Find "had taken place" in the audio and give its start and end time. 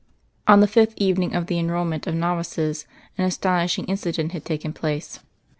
4.31-5.19